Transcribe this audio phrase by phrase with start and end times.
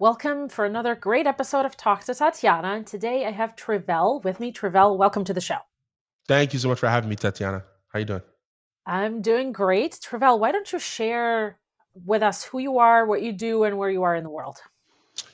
[0.00, 2.72] Welcome for another great episode of Talk to Tatiana.
[2.74, 4.50] And today I have Trivelle with me.
[4.50, 5.58] Trivelle, welcome to the show.
[6.26, 7.62] Thank you so much for having me, Tatiana.
[7.92, 8.22] How you doing?
[8.86, 10.00] I'm doing great.
[10.02, 11.60] Trivelle, why don't you share
[12.04, 14.56] with us who you are, what you do, and where you are in the world?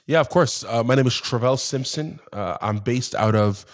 [0.05, 0.63] Yeah, of course.
[0.65, 2.21] Uh, my name is Trivelle Simpson.
[2.35, 3.65] Uh, I'm based out of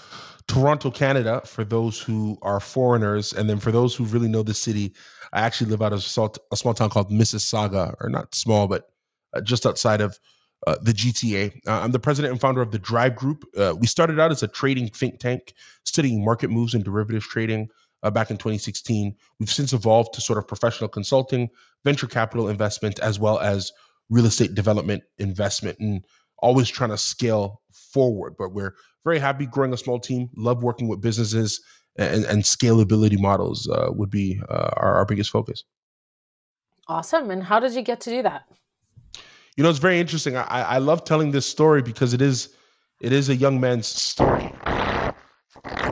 [0.46, 3.32] Toronto, Canada, for those who are foreigners.
[3.32, 4.95] And then for those who really know the city,
[5.32, 8.89] I actually live out of a small, town called Mississauga, or not small, but
[9.34, 10.21] uh, just outside of
[10.67, 11.61] uh, the GTA.
[11.67, 13.45] Uh, I'm the president and founder of the Drive Group.
[13.57, 17.69] Uh, we started out as a trading think tank, studying market moves and derivatives trading
[18.02, 19.15] uh, back in 2016.
[19.38, 21.48] We've since evolved to sort of professional consulting,
[21.84, 23.73] venture capital investment, as well as
[24.10, 26.05] real estate development investment, and
[26.38, 28.35] always trying to scale forward.
[28.37, 28.74] But we're
[29.05, 31.60] very happy growing a small team, love working with businesses,
[31.96, 35.65] and, and scalability models uh, would be our, our biggest focus.
[36.88, 37.30] Awesome.
[37.30, 38.46] And how did you get to do that?
[39.56, 40.37] You know, it's very interesting.
[40.37, 42.51] I, I love telling this story because it is
[43.01, 44.52] it is a young man's story.
[44.65, 45.12] I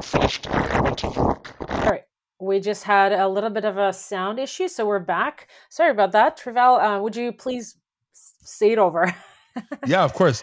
[0.03, 0.47] finished.
[0.51, 1.55] I went to York.
[1.70, 2.05] All right.
[2.41, 5.48] We just had a little bit of a sound issue, so we're back.
[5.70, 6.37] Sorry about that.
[6.37, 7.77] Trivelle, uh, would you please
[8.12, 9.15] say it over?
[9.87, 10.42] yeah, of course.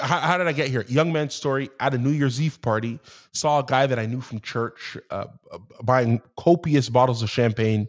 [0.00, 0.84] How, how, did I get here?
[0.88, 2.98] Young man's story at a New Year's Eve party.
[3.32, 5.26] Saw a guy that I knew from church uh,
[5.82, 7.88] buying copious bottles of champagne.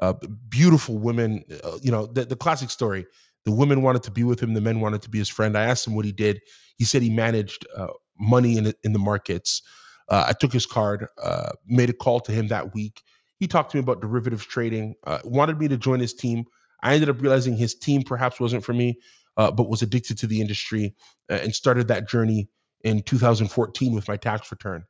[0.00, 0.14] Uh,
[0.48, 1.44] beautiful women.
[1.64, 3.06] Uh, you know the, the classic story.
[3.44, 4.54] The women wanted to be with him.
[4.54, 5.56] The men wanted to be his friend.
[5.56, 6.40] I asked him what he did.
[6.76, 7.88] He said he managed uh,
[8.18, 9.62] money in in the markets.
[10.08, 13.02] Uh, I took his card, uh, made a call to him that week.
[13.38, 14.94] He talked to me about derivatives trading.
[15.06, 16.44] Uh, wanted me to join his team.
[16.82, 18.98] I ended up realizing his team perhaps wasn't for me,
[19.36, 20.94] uh, but was addicted to the industry
[21.30, 22.48] uh, and started that journey
[22.82, 24.84] in 2014 with my tax return.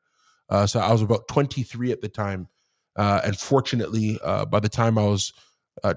[0.67, 2.49] so I was about 23 at the time,
[2.97, 5.33] and fortunately, by the time I was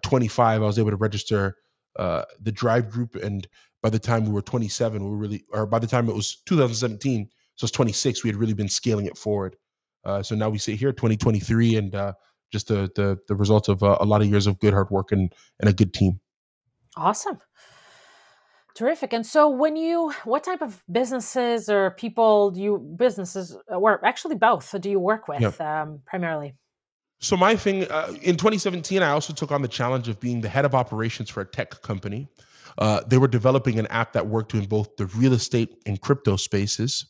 [0.02, 1.56] 25, I was able to register
[1.98, 3.48] uh, the drive group and
[3.82, 6.38] by the time we were 27 we were really or by the time it was
[6.46, 9.56] 2017 so it's 26 we had really been scaling it forward.
[10.06, 12.14] Uh, so now we sit here 2023 and uh,
[12.52, 15.12] just the the, the result of uh, a lot of years of good hard work
[15.12, 16.20] and and a good team.
[16.96, 17.40] Awesome.
[18.76, 19.14] Terrific.
[19.14, 24.36] And so when you what type of businesses or people do you businesses or actually
[24.36, 25.82] both do you work with yeah.
[25.82, 26.56] um, primarily
[27.24, 30.50] so my thing uh, in 2017, I also took on the challenge of being the
[30.50, 32.28] head of operations for a tech company.
[32.78, 36.36] Uh, they were developing an app that worked in both the real estate and crypto
[36.36, 37.06] spaces.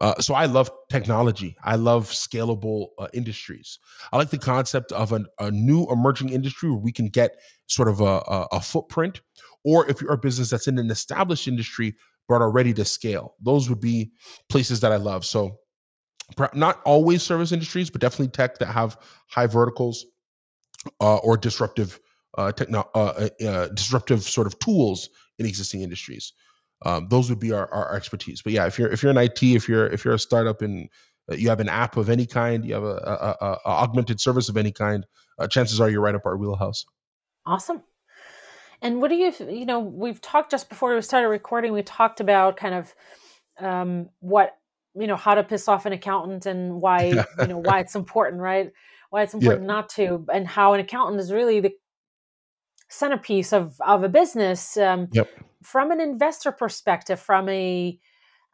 [0.00, 1.56] Uh, so I love technology.
[1.64, 3.80] I love scalable uh, industries.
[4.12, 7.32] I like the concept of an, a new emerging industry where we can get
[7.66, 9.20] sort of a, a, a footprint,
[9.64, 11.96] or if you're a business that's in an established industry
[12.28, 13.34] but are ready to scale.
[13.42, 14.12] Those would be
[14.48, 15.24] places that I love.
[15.24, 15.58] So
[16.54, 18.98] not always service industries, but definitely tech that have
[19.28, 20.06] high verticals
[21.00, 22.00] uh, or disruptive
[22.36, 26.32] uh, techno- uh, uh, uh, disruptive sort of tools in existing industries.
[26.86, 28.40] Um, those would be our, our expertise.
[28.42, 30.88] But yeah, if you're if you're in IT, if you're if you're a startup and
[31.30, 34.20] uh, you have an app of any kind, you have a, a, a, a augmented
[34.20, 35.04] service of any kind,
[35.50, 36.86] chances are you're right up our wheelhouse.
[37.44, 37.82] Awesome.
[38.80, 41.72] And what do you you know we've talked just before we started recording.
[41.72, 42.94] We talked about kind of
[43.58, 44.56] um, what
[44.94, 47.04] you know how to piss off an accountant and why
[47.40, 48.72] you know why it's important right
[49.10, 49.74] why it's important yeah.
[49.74, 51.72] not to and how an accountant is really the
[52.88, 55.28] centerpiece of of a business um, yep.
[55.62, 57.98] from an investor perspective from a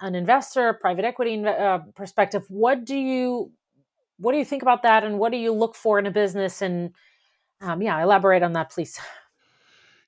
[0.01, 3.51] an investor private equity uh, perspective what do you
[4.19, 6.61] what do you think about that and what do you look for in a business
[6.61, 6.93] and
[7.63, 8.99] um, yeah elaborate on that please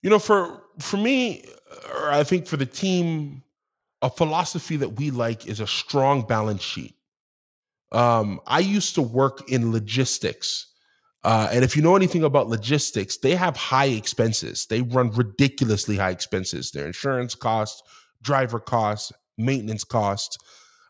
[0.03, 1.45] you know for for me
[1.95, 3.43] or i think for the team
[4.03, 6.95] a philosophy that we like is a strong balance sheet.
[7.93, 10.67] Um, I used to work in logistics.
[11.25, 14.67] Uh, and if you know anything about logistics, they have high expenses.
[14.67, 16.71] They run ridiculously high expenses.
[16.71, 17.83] Their insurance costs,
[18.23, 20.39] driver costs, maintenance costs.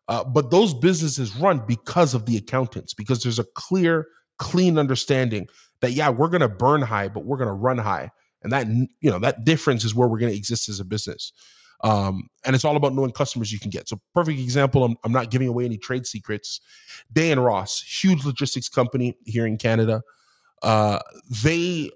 [0.08, 4.06] Uh, but those businesses run because of the accountants, because there's a clear,
[4.38, 5.46] clean understanding
[5.80, 8.10] that yeah, we're going to burn high, but we're going to run high,
[8.42, 11.32] and that you know that difference is where we're going to exist as a business.
[11.82, 13.88] Um, and it's all about knowing customers you can get.
[13.88, 14.84] So, perfect example.
[14.84, 16.60] I'm, I'm not giving away any trade secrets.
[17.12, 20.02] Day and Ross, huge logistics company here in Canada.
[20.62, 20.98] Uh,
[21.42, 21.90] they,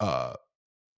[0.00, 0.34] uh,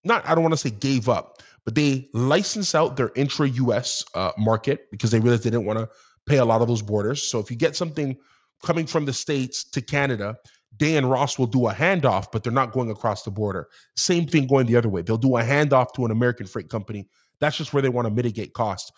[0.04, 4.04] not I don't want to say gave up, but they licensed out their intra US
[4.14, 5.88] uh, market because they realized they didn't want to
[6.26, 7.22] pay a lot of those borders.
[7.22, 8.16] So if you get something
[8.64, 10.36] coming from the states to Canada,
[10.76, 13.68] Dan Ross will do a handoff, but they're not going across the border.
[13.96, 15.02] Same thing going the other way.
[15.02, 17.08] They'll do a handoff to an American freight company
[17.40, 18.92] that's just where they want to mitigate cost.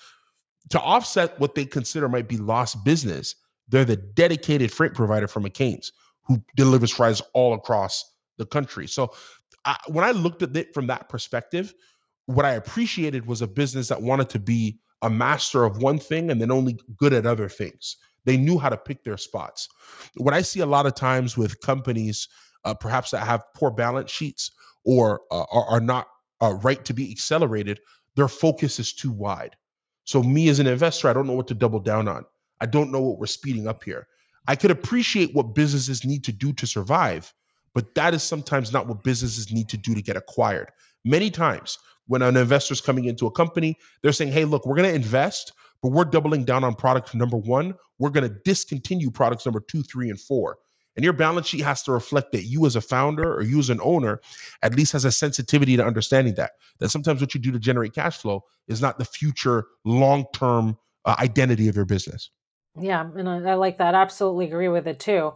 [0.70, 3.34] To offset what they consider might be lost business,
[3.68, 5.92] they're the dedicated freight provider for McCain's
[6.26, 8.04] who delivers fries all across
[8.36, 8.86] the country.
[8.86, 9.12] So
[9.64, 11.74] I, when I looked at it from that perspective,
[12.26, 16.30] what I appreciated was a business that wanted to be a master of one thing
[16.30, 17.96] and then only good at other things.
[18.24, 19.68] They knew how to pick their spots.
[20.16, 22.28] What I see a lot of times with companies,
[22.64, 24.50] uh, perhaps that have poor balance sheets
[24.84, 26.08] or uh, are, are, not
[26.42, 27.80] uh, right to be accelerated,
[28.18, 29.54] their focus is too wide.
[30.04, 32.24] So, me as an investor, I don't know what to double down on.
[32.60, 34.08] I don't know what we're speeding up here.
[34.48, 37.32] I could appreciate what businesses need to do to survive,
[37.74, 40.72] but that is sometimes not what businesses need to do to get acquired.
[41.04, 41.78] Many times,
[42.08, 44.96] when an investor is coming into a company, they're saying, hey, look, we're going to
[44.96, 47.72] invest, but we're doubling down on product number one.
[48.00, 50.58] We're going to discontinue products number two, three, and four.
[50.96, 53.70] And your balance sheet has to reflect that you, as a founder or you, as
[53.70, 54.20] an owner,
[54.62, 56.52] at least has a sensitivity to understanding that.
[56.80, 60.76] That sometimes what you do to generate cash flow is not the future long term
[61.04, 62.30] uh, identity of your business.
[62.80, 63.94] Yeah, and I, I like that.
[63.94, 65.34] Absolutely agree with it too.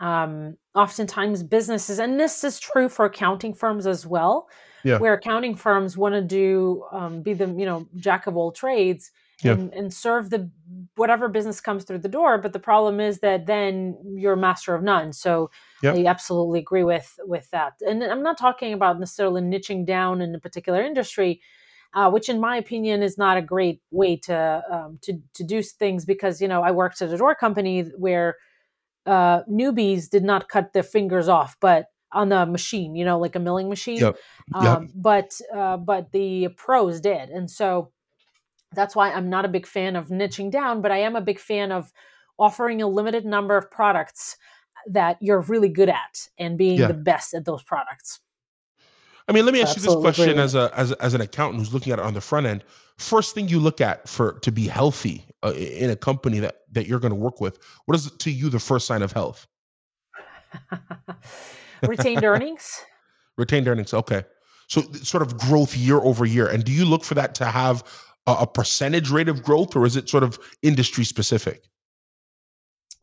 [0.00, 4.48] Um, oftentimes, businesses, and this is true for accounting firms as well,
[4.84, 4.98] yeah.
[4.98, 9.10] where accounting firms want to do um, be the you know jack of all trades
[9.42, 9.52] yeah.
[9.52, 10.50] and, and serve the
[10.96, 12.38] whatever business comes through the door.
[12.38, 15.12] But the problem is that then you're master of none.
[15.12, 15.50] So
[15.82, 15.96] yep.
[15.96, 17.74] I absolutely agree with with that.
[17.80, 21.40] And I'm not talking about necessarily niching down in a particular industry
[21.96, 25.62] uh, which in my opinion is not a great way to um, to to do
[25.62, 28.36] things because you know I worked at a door company where
[29.06, 33.34] uh, newbies did not cut their fingers off, but on the machine, you know, like
[33.34, 33.98] a milling machine.
[33.98, 34.16] Yep.
[34.54, 34.64] Yep.
[34.64, 37.92] Um, but uh, but the pros did, and so
[38.72, 41.38] that's why I'm not a big fan of niching down, but I am a big
[41.38, 41.92] fan of
[42.38, 44.36] offering a limited number of products
[44.88, 46.88] that you're really good at and being yeah.
[46.88, 48.20] the best at those products.
[49.28, 51.74] I mean, let me ask you this question as a as as an accountant who's
[51.74, 52.62] looking at it on the front end.
[52.96, 56.86] First thing you look at for to be healthy uh, in a company that that
[56.86, 59.48] you're going to work with, what is to you the first sign of health?
[61.82, 62.84] Retained earnings.
[63.36, 63.92] Retained earnings.
[63.92, 64.22] Okay,
[64.68, 67.82] so sort of growth year over year, and do you look for that to have
[68.26, 71.62] a, percentage rate of growth, or is it sort of industry specific?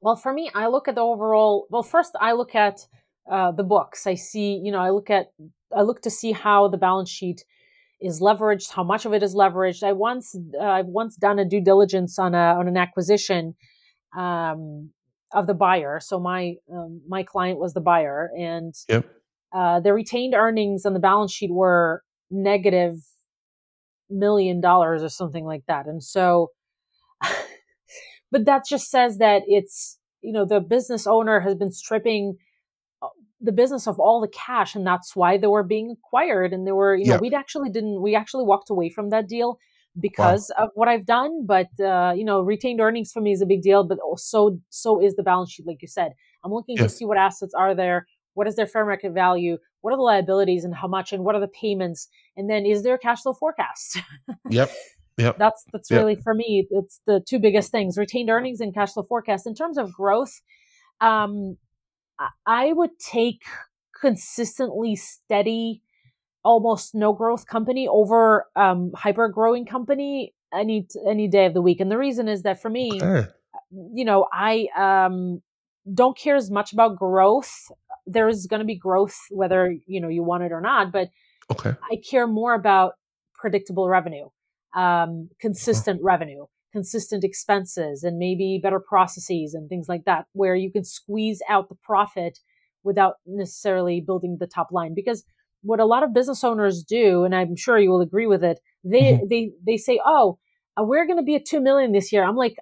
[0.01, 1.67] Well, for me, I look at the overall.
[1.69, 2.85] Well, first I look at
[3.31, 4.05] uh, the books.
[4.05, 5.27] I see, you know, I look at
[5.75, 7.45] I look to see how the balance sheet
[8.01, 9.81] is leveraged, how much of it is leveraged.
[9.81, 13.55] I once uh, I've once done a due diligence on a on an acquisition
[14.15, 14.91] um,
[15.31, 15.99] of the buyer.
[16.01, 19.05] So my um, my client was the buyer, and yep.
[19.55, 22.97] uh, the retained earnings on the balance sheet were negative
[24.09, 25.85] million dollars or something like that.
[25.87, 26.51] And so,
[28.31, 32.37] but that just says that it's you know the business owner has been stripping
[33.43, 36.53] the business of all the cash and that's why they were being acquired.
[36.53, 39.59] And they were you know we actually didn't we actually walked away from that deal
[39.99, 40.65] because wow.
[40.65, 41.45] of what I've done.
[41.45, 45.01] But uh, you know retained earnings for me is a big deal but also so
[45.01, 46.13] is the balance sheet like you said.
[46.43, 49.93] I'm looking to see what assets are there what is their fair market value what
[49.93, 52.07] are the liabilities and how much and what are the payments
[52.37, 54.01] and then is there a cash flow forecast
[54.49, 54.71] yep
[55.17, 55.37] Yep.
[55.37, 55.99] That's that's yep.
[55.99, 56.67] really for me.
[56.71, 59.45] It's the two biggest things: retained earnings and cash flow forecast.
[59.45, 60.41] In terms of growth,
[61.01, 61.57] um,
[62.45, 63.43] I would take
[63.99, 65.81] consistently steady,
[66.43, 71.79] almost no growth company over um, hyper growing company any any day of the week.
[71.79, 73.29] And the reason is that for me, okay.
[73.93, 75.41] you know, I um,
[75.93, 77.71] don't care as much about growth.
[78.05, 81.09] There is going to be growth whether you know you want it or not, but
[81.51, 81.73] okay.
[81.91, 82.93] I care more about
[83.33, 84.27] predictable revenue,
[84.75, 90.71] um, consistent revenue consistent expenses and maybe better processes and things like that, where you
[90.71, 92.39] can squeeze out the profit
[92.83, 94.93] without necessarily building the top line.
[94.93, 95.23] Because
[95.61, 98.59] what a lot of business owners do, and I'm sure you will agree with it,
[98.83, 99.27] they mm-hmm.
[99.29, 100.39] they they say, "Oh,
[100.77, 102.57] uh, we're going to be at two million this year." I'm like,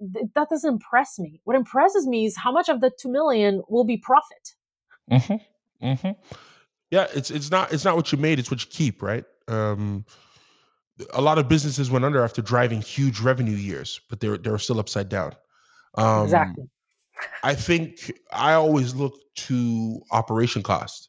[0.00, 1.40] that doesn't impress me.
[1.44, 4.54] What impresses me is how much of the two million will be profit.
[5.10, 5.86] Mm-hmm.
[5.86, 6.10] Mm-hmm.
[6.90, 9.24] Yeah, it's it's not it's not what you made; it's what you keep, right?
[9.48, 10.04] Um,
[11.12, 14.78] a lot of businesses went under after driving huge revenue years, but they're they're still
[14.78, 15.32] upside down.
[15.96, 16.68] Um, exactly.
[17.42, 21.08] I think I always look to operation cost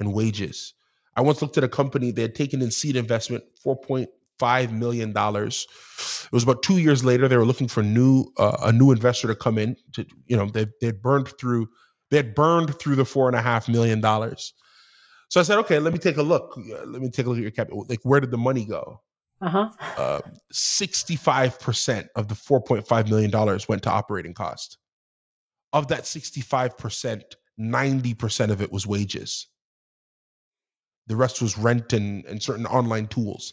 [0.00, 0.74] and wages.
[1.16, 4.08] I once looked at a company they had taken in seed investment four point
[4.38, 5.66] five million dollars.
[6.24, 7.28] It was about two years later.
[7.28, 9.76] They were looking for new uh, a new investor to come in.
[9.94, 11.68] To you know they they burned through
[12.10, 14.54] they had burned through the four and a half million dollars.
[15.28, 16.56] So I said, okay, let me take a look.
[16.86, 17.86] Let me take a look at your capital.
[17.88, 19.00] Like, where did the money go?
[19.40, 19.68] Uh-huh.
[19.98, 20.20] Uh,
[20.52, 24.78] 65% of the $4.5 million went to operating cost.
[25.72, 27.22] Of that 65%,
[27.58, 29.48] 90% of it was wages.
[31.06, 33.52] The rest was rent and, and certain online tools.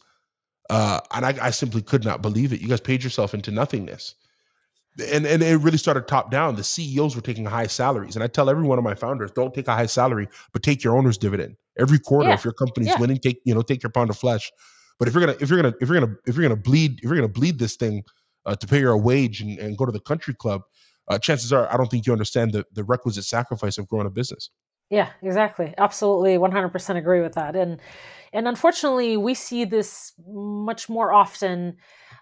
[0.69, 2.61] Uh, and I, I simply could not believe it.
[2.61, 4.15] You guys paid yourself into nothingness.
[4.99, 6.55] And, and it really started top down.
[6.55, 8.15] The CEOs were taking high salaries.
[8.15, 10.83] And I tell every one of my founders, don't take a high salary, but take
[10.83, 11.55] your owner's dividend.
[11.79, 12.35] Every quarter, yeah.
[12.35, 12.99] if your company's yeah.
[12.99, 14.51] winning, take, you know, take your pound of flesh
[14.99, 17.05] But if you're gonna if you're gonna if you're gonna if you're gonna bleed if
[17.05, 18.03] you're gonna bleed this thing
[18.45, 20.61] uh, to pay your wage and, and go to the country club,
[21.07, 24.11] uh, chances are I don't think you understand the the requisite sacrifice of growing a
[24.11, 24.51] business.
[24.91, 25.73] Yeah, exactly.
[25.77, 27.55] Absolutely, 100% agree with that.
[27.55, 27.79] And
[28.33, 31.77] and unfortunately, we see this much more often.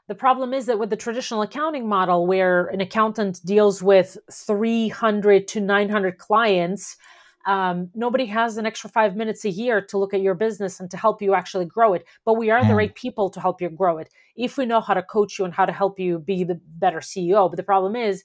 [0.09, 5.47] The problem is that with the traditional accounting model where an accountant deals with 300
[5.49, 6.97] to 900 clients,
[7.45, 10.89] um, nobody has an extra five minutes a year to look at your business and
[10.89, 12.05] to help you actually grow it.
[12.25, 12.77] But we are the mm.
[12.77, 15.53] right people to help you grow it if we know how to coach you and
[15.53, 17.47] how to help you be the better CEO.
[17.47, 18.23] But the problem is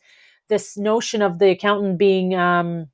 [0.49, 2.87] this notion of the accountant being um,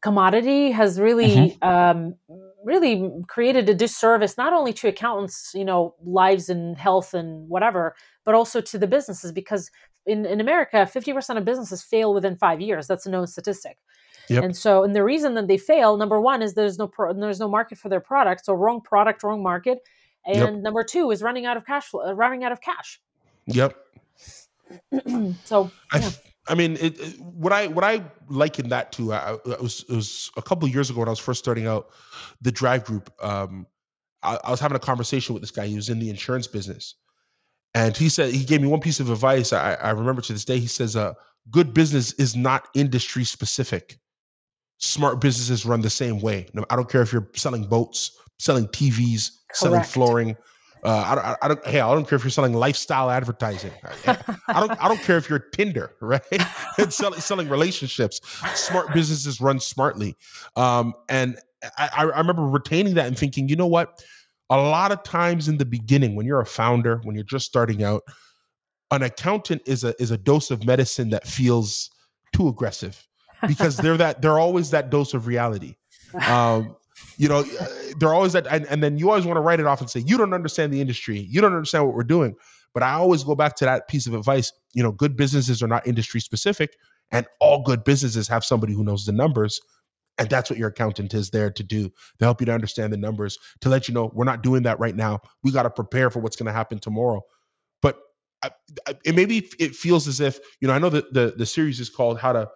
[0.00, 1.68] commodity has really mm-hmm.
[1.68, 2.14] um,
[2.64, 7.94] really created a disservice not only to accountants you know lives and health and whatever
[8.24, 9.70] but also to the businesses because
[10.06, 13.78] in, in america 50% of businesses fail within five years that's a known statistic
[14.28, 14.44] Yep.
[14.44, 17.40] And so, and the reason that they fail, number one, is there's no pro, there's
[17.40, 19.80] no market for their product, so wrong product, wrong market,
[20.24, 20.54] and yep.
[20.54, 23.00] number two is running out of cash flow, uh, running out of cash.
[23.46, 23.76] Yep.
[25.44, 26.10] so, yeah.
[26.10, 26.12] I,
[26.48, 29.94] I mean, it, it, what I what I liken that to, I, it was it
[29.94, 31.90] was a couple years ago when I was first starting out
[32.40, 33.12] the Drive Group.
[33.22, 33.66] Um,
[34.22, 35.66] I, I was having a conversation with this guy.
[35.66, 36.96] He was in the insurance business,
[37.74, 39.52] and he said he gave me one piece of advice.
[39.52, 40.58] I, I remember to this day.
[40.58, 41.14] He says, "Uh,
[41.50, 43.98] good business is not industry specific."
[44.82, 46.46] smart businesses run the same way.
[46.68, 49.56] I don't care if you're selling boats, selling TVs, Correct.
[49.56, 50.36] selling flooring.
[50.84, 51.66] Uh, I, don't, I don't.
[51.66, 53.70] Hey, I don't care if you're selling lifestyle advertising.
[54.06, 54.84] I, I don't.
[54.84, 56.22] I don't care if you're Tinder, right?
[56.78, 58.20] and selling, selling relationships.
[58.54, 60.16] Smart businesses run smartly.
[60.56, 61.38] Um, and
[61.78, 64.02] I, I remember retaining that and thinking, you know what?
[64.50, 67.84] A lot of times in the beginning, when you're a founder, when you're just starting
[67.84, 68.02] out,
[68.90, 71.90] an accountant is a is a dose of medicine that feels
[72.34, 73.06] too aggressive
[73.46, 75.76] because they're that they're always that dose of reality.
[76.28, 76.76] Um,
[77.16, 77.66] you know, uh,
[77.98, 80.00] they're always that, and, and then you always want to write it off and say
[80.00, 82.34] you don't understand the industry, you don't understand what we're doing.
[82.74, 84.52] But I always go back to that piece of advice.
[84.72, 86.76] You know, good businesses are not industry specific,
[87.10, 89.60] and all good businesses have somebody who knows the numbers.
[90.18, 92.98] And that's what your accountant is there to do to help you to understand the
[92.98, 95.20] numbers, to let you know we're not doing that right now.
[95.42, 97.22] We got to prepare for what's going to happen tomorrow.
[97.80, 97.98] But
[98.42, 98.50] I,
[98.86, 100.74] I, it maybe it feels as if you know.
[100.74, 102.48] I know that the the series is called "How to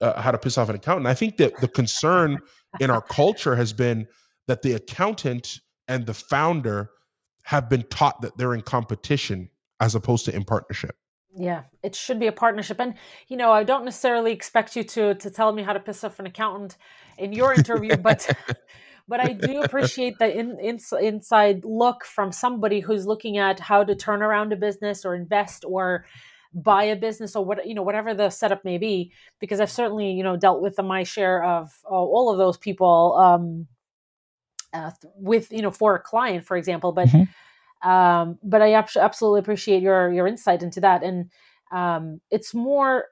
[0.00, 1.06] uh, how to piss off an accountant.
[1.06, 2.38] I think that the concern
[2.80, 4.06] in our culture has been
[4.46, 6.90] that the accountant and the founder
[7.44, 10.96] have been taught that they're in competition as opposed to in partnership.
[11.36, 12.80] Yeah, it should be a partnership.
[12.80, 12.94] And
[13.28, 16.18] you know, I don't necessarily expect you to to tell me how to piss off
[16.18, 16.76] an accountant
[17.18, 18.28] in your interview, but
[19.06, 23.84] but I do appreciate the in, in, inside look from somebody who's looking at how
[23.84, 26.04] to turn around a business or invest or
[26.52, 30.10] buy a business or what you know whatever the setup may be because i've certainly
[30.10, 33.66] you know dealt with the, my share of uh, all of those people um,
[34.72, 37.88] uh, with you know for a client for example but mm-hmm.
[37.88, 41.02] um, but i absolutely appreciate your your insight into that.
[41.02, 41.30] And
[41.70, 43.06] um, it's more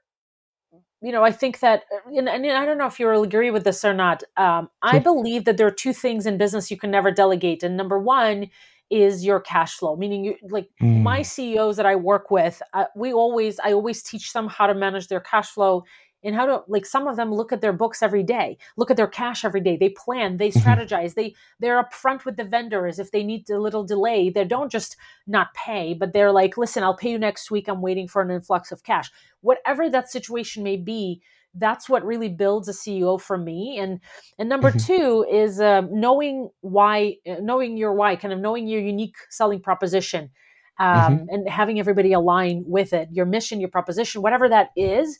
[1.00, 3.62] you know i think that uh, and, and i don't know if you agree with
[3.62, 6.90] this or not um, i believe that there are two things in business you can
[6.90, 7.62] never delegate.
[7.62, 8.50] And number one
[8.90, 11.02] is your cash flow meaning you like mm.
[11.02, 14.74] my ceos that i work with uh, we always i always teach them how to
[14.74, 15.84] manage their cash flow
[16.24, 18.96] and how to like some of them look at their books every day look at
[18.96, 20.68] their cash every day they plan they mm-hmm.
[20.68, 24.72] strategize they they're upfront with the vendors if they need a little delay they don't
[24.72, 28.22] just not pay but they're like listen i'll pay you next week i'm waiting for
[28.22, 31.20] an influx of cash whatever that situation may be
[31.58, 33.78] that's what really builds a CEO for me.
[33.78, 34.00] And
[34.38, 34.78] and number mm-hmm.
[34.78, 39.60] two is um, knowing why, uh, knowing your why, kind of knowing your unique selling
[39.60, 40.30] proposition,
[40.78, 41.24] um, mm-hmm.
[41.28, 45.18] and having everybody align with it, your mission, your proposition, whatever that is.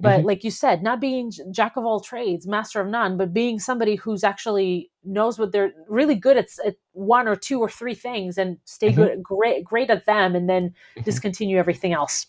[0.00, 0.28] But mm-hmm.
[0.28, 3.96] like you said, not being jack of all trades, master of none, but being somebody
[3.96, 8.38] who's actually knows what they're really good at, at one or two or three things
[8.38, 9.02] and stay mm-hmm.
[9.02, 11.02] good, great, great at them, and then mm-hmm.
[11.02, 12.26] discontinue everything else.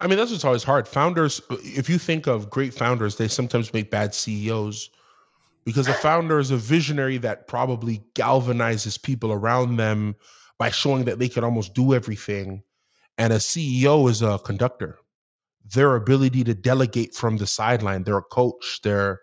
[0.00, 0.86] I mean, that's what's always hard.
[0.88, 4.90] Founders, if you think of great founders, they sometimes make bad CEOs
[5.64, 10.14] because a founder is a visionary that probably galvanizes people around them
[10.58, 12.62] by showing that they can almost do everything.
[13.18, 14.98] And a CEO is a conductor.
[15.74, 19.20] Their ability to delegate from the sideline, they're a coach, they're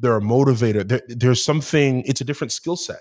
[0.00, 0.86] they're a motivator.
[0.86, 2.02] There, there's something.
[2.06, 3.00] It's a different skill set,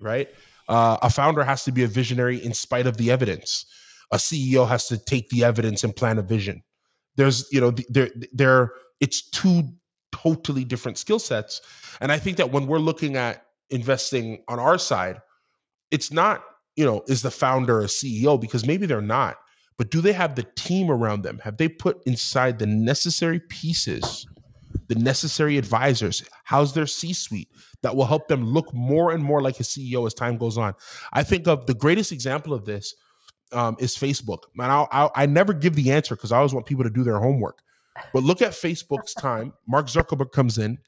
[0.00, 0.28] right?
[0.68, 3.66] Uh, a founder has to be a visionary in spite of the evidence
[4.12, 6.62] a CEO has to take the evidence and plan a vision.
[7.16, 9.62] There's, you know, there, there, it's two
[10.12, 11.60] totally different skill sets.
[12.00, 15.20] And I think that when we're looking at investing on our side,
[15.90, 16.44] it's not,
[16.76, 18.40] you know, is the founder a CEO?
[18.40, 19.38] Because maybe they're not,
[19.76, 21.40] but do they have the team around them?
[21.42, 24.26] Have they put inside the necessary pieces
[24.88, 26.22] the necessary advisors?
[26.44, 27.48] How's their C suite
[27.82, 30.74] that will help them look more and more like a CEO as time goes on?
[31.12, 32.94] I think of the greatest example of this
[33.52, 34.44] um, is Facebook.
[34.54, 37.02] Man, I'll, I, I never give the answer because I always want people to do
[37.02, 37.62] their homework.
[38.12, 39.52] But look at Facebook's time.
[39.66, 40.78] Mark Zuckerberg comes in.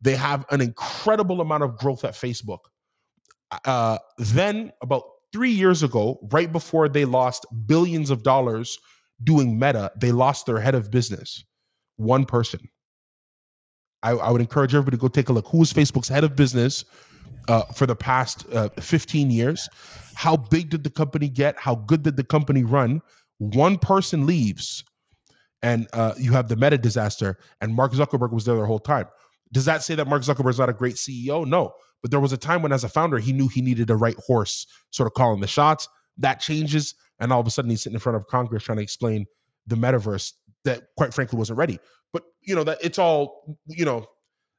[0.00, 2.60] They have an incredible amount of growth at Facebook.
[3.64, 8.78] Uh, then, about three years ago, right before they lost billions of dollars
[9.22, 11.44] doing Meta, they lost their head of business.
[11.96, 12.68] One person.
[14.02, 15.46] I, I would encourage everybody to go take a look.
[15.48, 16.84] Who was Facebook's head of business
[17.48, 19.68] uh, for the past uh, 15 years?
[20.14, 21.58] How big did the company get?
[21.58, 23.00] How good did the company run?
[23.38, 24.84] One person leaves,
[25.62, 29.06] and uh, you have the Meta disaster, and Mark Zuckerberg was there the whole time.
[29.52, 31.46] Does that say that Mark Zuckerberg's not a great CEO?
[31.46, 31.74] No.
[32.00, 34.16] But there was a time when, as a founder, he knew he needed a right
[34.16, 35.88] horse, sort of calling the shots.
[36.18, 38.82] That changes, and all of a sudden, he's sitting in front of Congress trying to
[38.82, 39.26] explain
[39.66, 40.32] the metaverse
[40.64, 41.78] that, quite frankly, wasn't ready.
[42.12, 44.06] But you know that it's all you know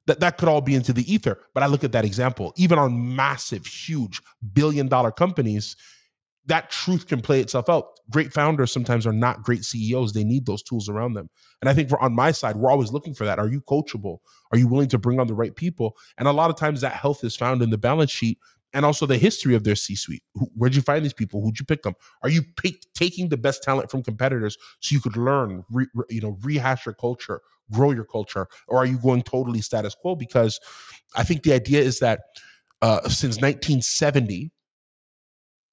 [0.08, 1.40] that that could all be into the ether.
[1.54, 4.22] But I look at that example, even on massive, huge
[4.54, 5.76] billion dollar companies,
[6.46, 7.86] that truth can play itself out.
[8.10, 10.12] Great founders sometimes are not great CEOs.
[10.12, 11.30] They need those tools around them.
[11.62, 13.40] And I think for on my side, we're always looking for that.
[13.40, 14.18] Are you coachable?
[14.52, 15.96] Are you willing to bring on the right people?
[16.18, 18.40] And a lot of times that health is found in the balance sheet
[18.74, 20.24] and also the history of their C-suite.
[20.56, 21.42] Where'd you find these people?
[21.42, 21.94] Who'd you pick them?
[22.24, 26.06] Are you pick, taking the best talent from competitors so you could learn, re, re,
[26.10, 30.16] you know, rehash your culture, grow your culture, or are you going totally status quo?
[30.16, 30.60] Because
[31.16, 32.22] I think the idea is that
[32.82, 34.52] uh, since 1970,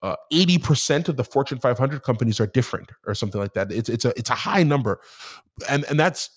[0.03, 3.71] uh, 80% of the Fortune 500 companies are different, or something like that.
[3.71, 5.01] It's it's a it's a high number,
[5.69, 6.31] and and that's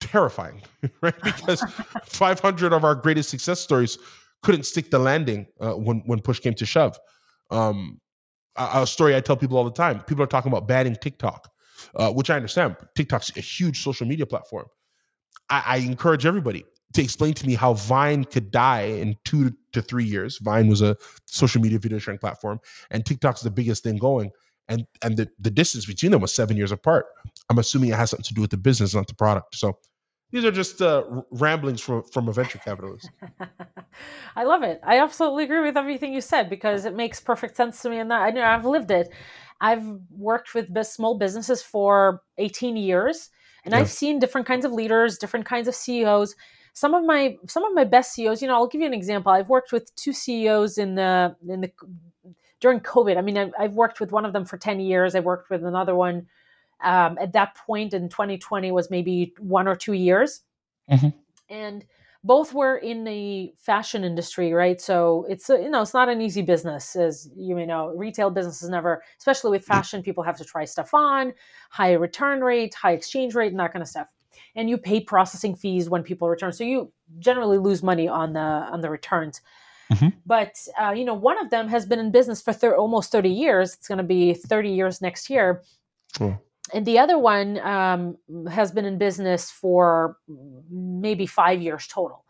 [0.00, 0.62] terrifying,
[1.02, 1.20] right?
[1.22, 1.62] Because
[2.04, 3.98] 500 of our greatest success stories
[4.42, 6.98] couldn't stick the landing uh, when when push came to shove.
[7.50, 8.00] Um,
[8.56, 10.00] a, a, story I tell people all the time.
[10.00, 11.50] People are talking about banning TikTok,
[11.94, 12.76] uh, which I understand.
[12.94, 14.66] TikTok's a huge social media platform.
[15.50, 16.64] I, I encourage everybody
[16.94, 20.38] to explain to me how Vine could die in two to three years.
[20.38, 24.30] Vine was a social media video sharing platform, and TikTok's the biggest thing going.
[24.68, 27.06] And and the, the distance between them was seven years apart.
[27.50, 29.54] I'm assuming it has something to do with the business, not the product.
[29.54, 29.78] So
[30.32, 33.10] these are just uh, ramblings from from a venture capitalist.
[34.36, 34.80] I love it.
[34.84, 38.10] I absolutely agree with everything you said because it makes perfect sense to me, and
[38.10, 39.08] that I know I've lived it.
[39.60, 43.30] I've worked with small businesses for 18 years,
[43.64, 43.80] and yeah.
[43.80, 46.34] I've seen different kinds of leaders, different kinds of CEOs.
[46.72, 49.32] Some of my some of my best CEOs, you know, I'll give you an example.
[49.32, 51.70] I've worked with two CEOs in the in the
[52.60, 53.16] during COVID.
[53.16, 55.14] I mean, I've, I've worked with one of them for 10 years.
[55.14, 56.26] I worked with another one
[56.82, 60.42] um, at that point in 2020 was maybe one or two years.
[60.90, 61.08] Mm-hmm.
[61.48, 61.84] And
[62.26, 64.80] both were in the fashion industry, right?
[64.80, 67.92] So it's you know it's not an easy business, as you may know.
[67.94, 71.32] Retail business is never, especially with fashion, people have to try stuff on,
[71.70, 74.12] high return rate, high exchange rate, and that kind of stuff.
[74.56, 78.40] And you pay processing fees when people return, so you generally lose money on the
[78.40, 79.40] on the returns.
[79.92, 80.08] Mm-hmm.
[80.26, 83.30] But uh, you know, one of them has been in business for thir- almost thirty
[83.30, 83.74] years.
[83.74, 85.62] It's going to be thirty years next year.
[86.18, 86.38] Oh
[86.72, 88.16] and the other one um,
[88.50, 90.16] has been in business for
[90.70, 92.24] maybe five years total.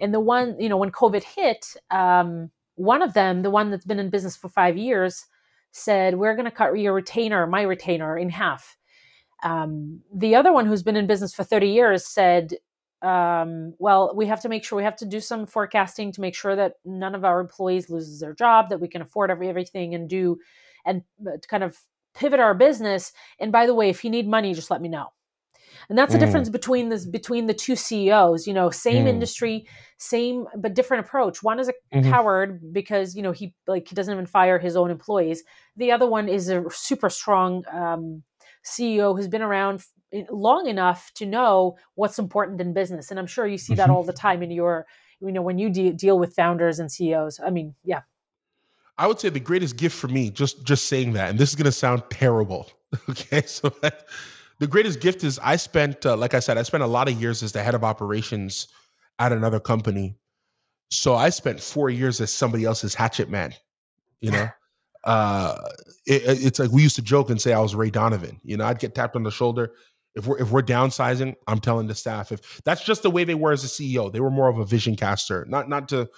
[0.00, 3.84] And the one, you know, when COVID hit, um, one of them, the one that's
[3.84, 5.26] been in business for five years,
[5.72, 8.76] said, We're going to cut your retainer, my retainer, in half.
[9.42, 12.54] Um, the other one, who's been in business for 30 years, said,
[13.02, 16.36] um, well, we have to make sure we have to do some forecasting to make
[16.36, 19.94] sure that none of our employees loses their job, that we can afford every, everything
[19.94, 20.38] and do
[20.84, 21.76] and uh, kind of
[22.14, 23.12] pivot our business.
[23.38, 25.08] And by the way, if you need money, just let me know.
[25.88, 26.22] And that's the mm.
[26.22, 28.46] difference between this between the two CEOs.
[28.46, 29.08] You know, same mm.
[29.08, 29.66] industry,
[29.98, 31.42] same but different approach.
[31.42, 32.08] One is a mm-hmm.
[32.08, 35.42] coward because you know he like he doesn't even fire his own employees.
[35.76, 38.22] The other one is a super strong um,
[38.64, 39.84] CEO who's been around
[40.30, 43.10] long enough to know what's important in business.
[43.10, 43.92] And I'm sure you see that mm-hmm.
[43.92, 44.86] all the time in your
[45.20, 47.40] you know when you de- deal with founders and CEOs.
[47.44, 48.02] I mean, yeah.
[49.02, 51.56] I would say the greatest gift for me, just just saying that, and this is
[51.56, 52.70] going to sound terrible.
[53.08, 53.70] Okay, so
[54.58, 57.18] the greatest gift is I spent, uh, like I said, I spent a lot of
[57.18, 58.68] years as the head of operations
[59.18, 60.14] at another company.
[60.90, 63.54] So I spent four years as somebody else's hatchet man.
[64.20, 64.48] You know,
[65.04, 65.56] uh,
[66.06, 68.38] it, it's like we used to joke and say I was Ray Donovan.
[68.44, 69.72] You know, I'd get tapped on the shoulder.
[70.14, 73.34] If we're if we're downsizing, I'm telling the staff if that's just the way they
[73.34, 74.12] were as a CEO.
[74.12, 76.10] They were more of a vision caster, not not to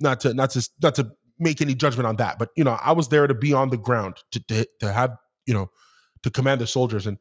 [0.00, 2.38] not to not to not to make any judgment on that.
[2.38, 5.16] But you know, I was there to be on the ground to to, to have
[5.46, 5.70] you know
[6.22, 7.18] to command the soldiers and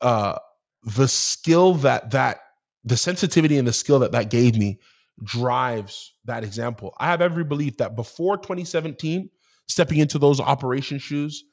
[0.00, 0.38] uh
[0.84, 2.40] the skill that that
[2.84, 4.78] the sensitivity and the skill that that gave me
[5.24, 6.94] drives that example.
[6.98, 9.28] I have every belief that before 2017,
[9.68, 11.44] stepping into those operation shoes,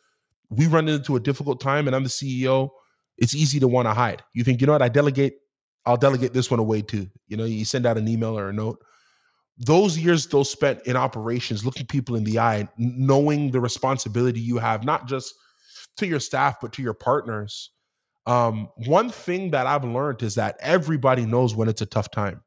[0.49, 2.69] we run into a difficult time and I'm the CEO.
[3.17, 4.21] It's easy to want to hide.
[4.33, 5.35] You think, you know what, I delegate,
[5.85, 7.09] I'll delegate this one away too.
[7.27, 8.83] You know, you send out an email or a note.
[9.57, 14.57] Those years those spent in operations, looking people in the eye, knowing the responsibility you
[14.57, 15.35] have, not just
[15.97, 17.71] to your staff, but to your partners.
[18.25, 22.41] Um, one thing that I've learned is that everybody knows when it's a tough time.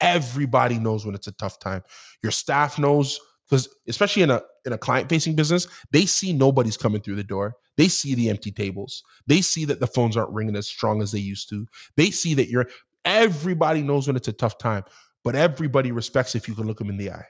[0.00, 1.82] Everybody knows when it's a tough time.
[2.22, 6.76] Your staff knows because especially in a in a client facing business, they see nobody's
[6.76, 7.54] coming through the door.
[7.76, 9.02] They see the empty tables.
[9.26, 11.66] They see that the phones aren't ringing as strong as they used to.
[11.96, 12.66] They see that you're
[13.04, 14.84] everybody knows when it's a tough time,
[15.26, 17.26] but everybody respects if you can look them in the eye.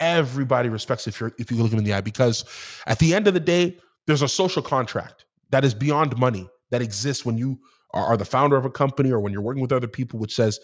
[0.00, 2.44] Everybody respects if you're if you look them in the eye because
[2.88, 6.82] at the end of the day, there's a social contract that is beyond money that
[6.82, 7.56] exists when you
[7.94, 10.34] are, are the founder of a company or when you're working with other people, which
[10.34, 10.58] says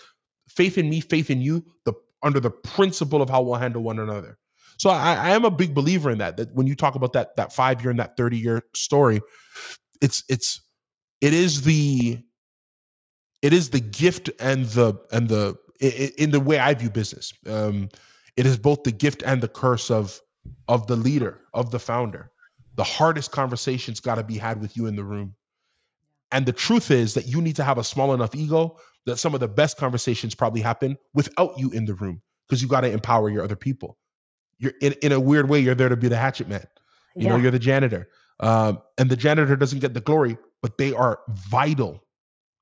[0.48, 1.92] faith in me, faith in you, the
[2.24, 4.36] under the principle of how we'll handle one another.
[4.78, 6.36] So I, I am a big believer in that.
[6.36, 9.20] That when you talk about that that five year and that thirty year story,
[10.00, 10.62] it's it's
[11.20, 12.18] it is the
[13.40, 17.32] it is the gift and the and the in the way I view business.
[17.46, 17.88] Um,
[18.36, 20.20] it is both the gift and the curse of
[20.68, 22.30] of the leader of the founder.
[22.76, 25.34] The hardest conversations got to be had with you in the room.
[26.30, 29.34] And the truth is that you need to have a small enough ego that some
[29.34, 32.90] of the best conversations probably happen without you in the room because you got to
[32.90, 33.98] empower your other people.
[34.58, 36.66] You're in, in a weird way, you're there to be the hatchet man.
[37.14, 37.28] You yeah.
[37.30, 38.08] know, you're the janitor.
[38.40, 42.02] Um, and the janitor doesn't get the glory, but they are vital,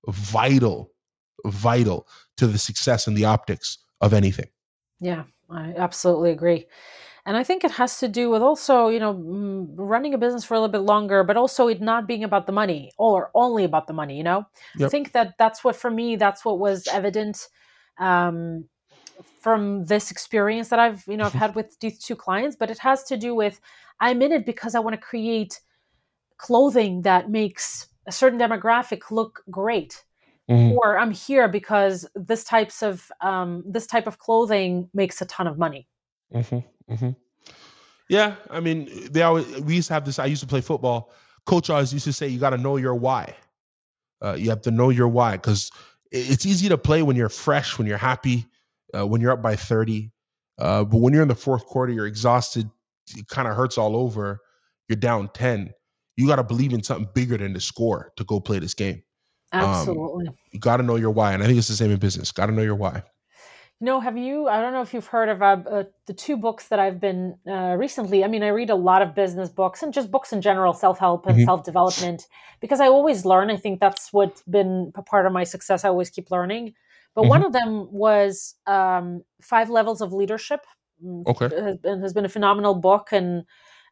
[0.09, 0.91] vital,
[1.47, 4.49] vital to the success and the optics of anything.
[5.01, 6.67] Yeah, I absolutely agree.
[7.27, 9.13] And I think it has to do with also, you know,
[9.77, 12.53] running a business for a little bit longer, but also it not being about the
[12.53, 14.47] money or only about the money, you know?
[14.77, 14.87] Yep.
[14.87, 17.49] I think that that's what, for me, that's what was evident
[17.99, 18.65] um,
[19.41, 22.79] from this experience that I've, you know, I've had with these two clients, but it
[22.79, 23.61] has to do with
[24.01, 25.61] I'm in it because I want to create
[26.39, 30.05] clothing that makes a certain demographic look great.
[30.51, 30.73] Mm-hmm.
[30.73, 35.47] Or I'm here because this types of um, this type of clothing makes a ton
[35.47, 35.87] of money.
[36.35, 37.11] Mm-hmm, mm-hmm.
[38.09, 40.19] Yeah, I mean, they always we used to have this.
[40.19, 41.13] I used to play football.
[41.47, 43.37] Coach always used to say, "You got to know your why.
[44.23, 45.71] Uh, you have to know your why because
[46.11, 48.45] it's easy to play when you're fresh, when you're happy,
[48.93, 50.11] uh, when you're up by thirty.
[50.59, 52.69] Uh, but when you're in the fourth quarter, you're exhausted.
[53.17, 54.41] It kind of hurts all over.
[54.89, 55.73] You're down ten.
[56.17, 59.05] You got to believe in something bigger than the score to go play this game.
[59.53, 60.29] Um, Absolutely.
[60.29, 62.33] Um, you got to know your why, and I think it's the same in business.
[62.33, 63.03] Got to know your why.
[63.81, 64.47] You know, have you?
[64.47, 67.37] I don't know if you've heard of uh, uh, the two books that I've been
[67.49, 68.23] uh, recently.
[68.23, 70.99] I mean, I read a lot of business books and just books in general, self
[70.99, 71.47] help and mm-hmm.
[71.47, 72.27] self development,
[72.61, 73.51] because I always learn.
[73.51, 75.85] I think that's what's been a part of my success.
[75.85, 76.75] I always keep learning.
[77.15, 77.31] But mm-hmm.
[77.31, 80.61] one of them was um, Five Levels of Leadership.
[81.05, 81.47] Mm, okay.
[81.47, 83.09] It has been a phenomenal book.
[83.13, 83.45] And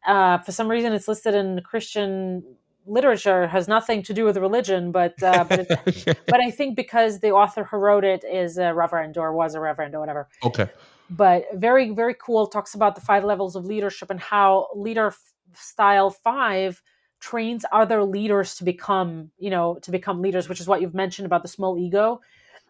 [0.07, 2.42] uh, for some reason, it's listed in Christian
[2.88, 7.20] literature has nothing to do with religion, but uh, but, it, but I think because
[7.20, 10.29] the author who wrote it is a reverend or was a reverend or whatever.
[10.44, 10.68] Okay.
[11.11, 12.46] But very very cool.
[12.46, 15.14] Talks about the five levels of leadership and how leader
[15.55, 16.83] style five
[17.20, 21.27] trains other leaders to become you know to become leaders, which is what you've mentioned
[21.27, 22.20] about the small ego.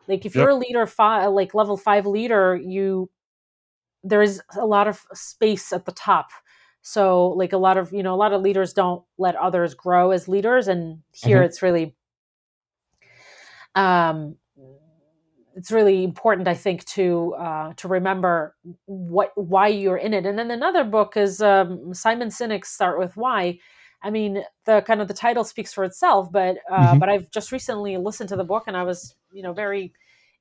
[0.07, 0.43] Like if yep.
[0.43, 3.11] you're a leader five, like level five leader, you
[4.05, 6.31] there is a lot of space at the top
[6.83, 10.11] so like a lot of, you know, a lot of leaders don't let others grow
[10.11, 10.69] as leaders.
[10.69, 11.47] And here mm-hmm.
[11.47, 11.95] it's really
[13.75, 14.37] um
[15.59, 18.55] it's really important, I think, to uh, to remember
[18.87, 20.25] what why you're in it.
[20.25, 23.59] And then another book is um, Simon Sinek's Start with Why.
[24.01, 26.99] I mean, the kind of the title speaks for itself, but uh, mm-hmm.
[27.01, 29.93] but I've just recently listened to the book and I was, you know, very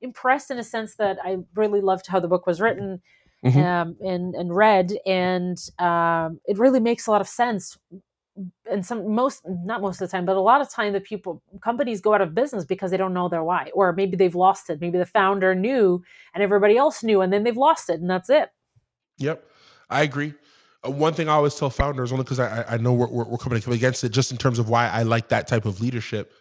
[0.02, 3.02] impressed in a sense that I really loved how the book was written
[3.45, 3.60] mm-hmm.
[3.60, 7.78] um, and and read, and um, it really makes a lot of sense.
[8.69, 11.41] And some most not most of the time, but a lot of time, the people
[11.63, 14.69] companies go out of business because they don't know their why, or maybe they've lost
[14.69, 14.80] it.
[14.80, 18.30] Maybe the founder knew and everybody else knew, and then they've lost it, and that's
[18.30, 18.50] it.
[19.17, 19.43] Yep,
[19.89, 20.34] I agree.
[20.86, 23.62] Uh, one thing I always tell founders, only because I, I know we're, we're coming
[23.65, 26.32] against it, just in terms of why I like that type of leadership.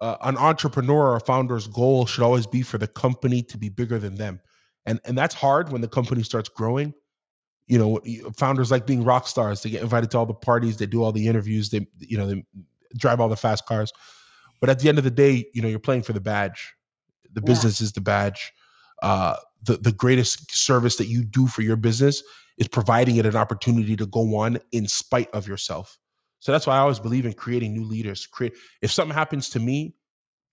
[0.00, 3.68] Uh, an entrepreneur or a founder's goal should always be for the company to be
[3.68, 4.40] bigger than them
[4.86, 6.94] and and that's hard when the company starts growing.
[7.66, 8.00] You know
[8.36, 9.62] founders like being rock stars.
[9.62, 10.76] They get invited to all the parties.
[10.76, 11.70] They do all the interviews.
[11.70, 12.44] They you know they
[12.96, 13.92] drive all the fast cars.
[14.60, 16.74] But at the end of the day you know you're playing for the badge.
[17.32, 17.46] The yeah.
[17.46, 18.52] business is the badge.
[19.02, 22.22] Uh, the, the greatest service that you do for your business
[22.58, 25.98] is providing it an opportunity to go on in spite of yourself.
[26.40, 28.26] So that's why i always believe in creating new leaders.
[28.26, 29.94] Create if something happens to me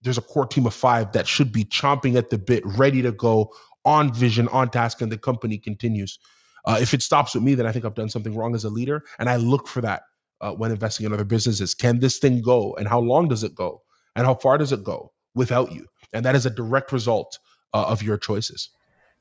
[0.02, 3.12] there's a core team of five that should be chomping at the bit ready to
[3.12, 3.52] go
[3.86, 6.20] on vision, on task, and the company continues.
[6.66, 8.70] Uh, if it stops with me, then I think I've done something wrong as a
[8.70, 9.04] leader.
[9.18, 10.04] And I look for that
[10.42, 11.74] uh, when investing in other businesses.
[11.74, 12.76] Can this thing go?
[12.76, 13.82] And how long does it go?
[14.16, 15.86] And how far does it go without you?
[16.14, 17.40] and that is a direct result
[17.74, 18.70] uh, of your choices.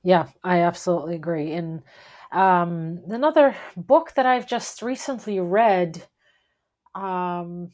[0.02, 1.52] Yeah, I absolutely agree.
[1.52, 1.82] And
[2.32, 6.06] um, another book that I've just recently read
[6.94, 7.72] um,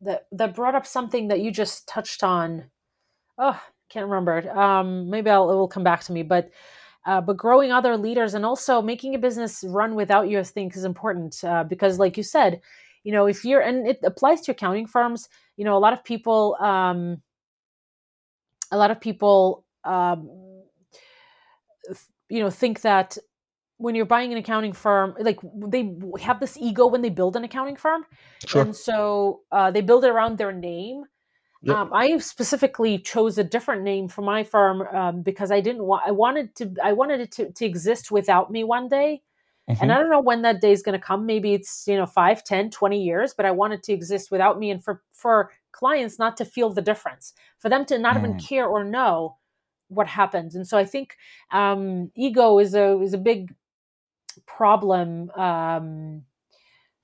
[0.00, 2.70] that that brought up something that you just touched on.
[3.36, 4.48] Oh, can't remember it.
[4.48, 6.22] Um, maybe I'll, it will come back to me.
[6.22, 6.50] But
[7.06, 10.76] uh, but growing other leaders and also making a business run without you, I think,
[10.76, 12.60] is important uh, because, like you said,
[13.04, 15.28] you know, if you're and it applies to accounting firms.
[15.56, 17.20] You know, a lot of people, um,
[18.70, 20.28] a lot of people, um,
[22.28, 23.18] you know, think that
[23.78, 27.44] when you're buying an accounting firm, like they have this ego when they build an
[27.44, 28.04] accounting firm,
[28.46, 28.62] sure.
[28.62, 31.04] and so uh, they build it around their name.
[31.62, 31.76] Yep.
[31.76, 36.04] Um, I specifically chose a different name for my firm um, because I didn't want.
[36.06, 36.72] I wanted to.
[36.82, 39.22] I wanted it to, to exist without me one day,
[39.68, 39.82] mm-hmm.
[39.82, 41.26] and I don't know when that day is going to come.
[41.26, 44.70] Maybe it's you know 5, 10, 20 years, but I wanted to exist without me,
[44.70, 48.18] and for for clients not to feel the difference, for them to not mm.
[48.20, 49.36] even care or know
[49.88, 50.54] what happens.
[50.54, 51.16] And so I think
[51.50, 53.52] um, ego is a is a big
[54.46, 56.22] problem um,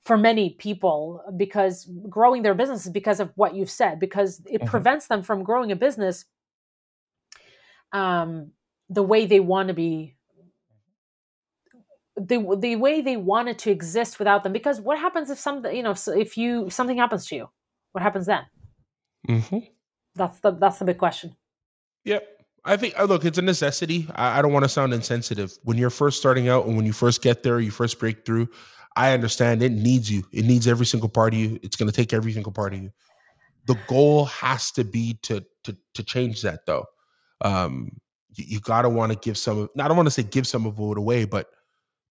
[0.04, 4.58] for many people because growing their business is because of what you've said because it
[4.58, 4.68] mm-hmm.
[4.68, 6.26] prevents them from growing a business
[7.92, 8.50] um,
[8.90, 10.14] the way they want to be
[12.16, 15.74] the the way they want it to exist without them because what happens if something
[15.74, 17.48] you know if you if something happens to you
[17.92, 18.42] what happens then
[19.28, 19.58] mm-hmm.
[20.14, 21.34] that's the that's the big question
[22.04, 22.28] yep
[22.66, 24.08] I think uh, look, it's a necessity.
[24.14, 25.52] I, I don't want to sound insensitive.
[25.64, 28.48] When you're first starting out and when you first get there, you first break through.
[28.96, 30.24] I understand it needs you.
[30.32, 31.58] It needs every single part of you.
[31.62, 32.90] It's going to take every single part of you.
[33.66, 36.84] The goal has to be to to to change that though.
[37.40, 37.90] Um,
[38.34, 39.68] you, you gotta want to give some.
[39.78, 41.48] I don't want to say give some of it away, but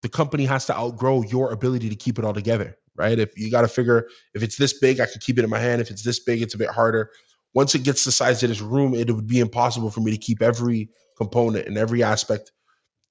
[0.01, 3.17] the company has to outgrow your ability to keep it all together, right?
[3.19, 5.59] If you got to figure if it's this big, I can keep it in my
[5.59, 5.79] hand.
[5.79, 7.11] If it's this big, it's a bit harder
[7.53, 10.17] once it gets the size of this room, it would be impossible for me to
[10.17, 12.51] keep every component and every aspect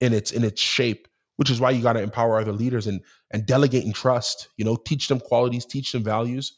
[0.00, 1.08] in its in its shape.
[1.36, 3.00] Which is why you got to empower other leaders and
[3.32, 4.48] and delegate and trust.
[4.56, 6.56] You know, teach them qualities, teach them values,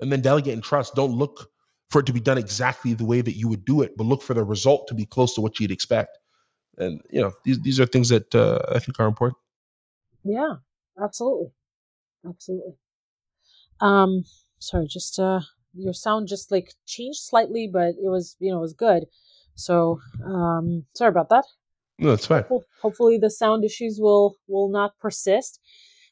[0.00, 0.94] and then delegate and trust.
[0.94, 1.50] Don't look
[1.90, 4.22] for it to be done exactly the way that you would do it, but look
[4.22, 6.18] for the result to be close to what you'd expect.
[6.76, 9.38] And you know, these these are things that uh, I think are important.
[10.24, 10.56] Yeah,
[11.02, 11.52] absolutely,
[12.28, 12.74] absolutely.
[13.80, 14.24] Um,
[14.58, 15.40] sorry, just uh,
[15.74, 19.06] your sound just like changed slightly, but it was you know it was good.
[19.54, 21.44] So um, sorry about that.
[21.98, 22.44] No, that's fine.
[22.80, 25.60] Hopefully, the sound issues will will not persist.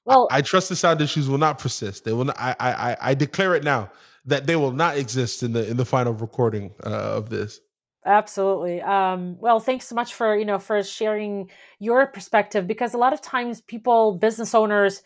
[0.07, 2.05] Well, I, I trust the sound issues will not persist.
[2.05, 2.27] They will.
[2.27, 3.91] Not, I, I I declare it now
[4.25, 7.61] that they will not exist in the in the final recording uh, of this.
[8.07, 8.81] Absolutely.
[8.83, 13.13] Um, well, thanks so much for you know for sharing your perspective because a lot
[13.13, 15.03] of times people, business owners,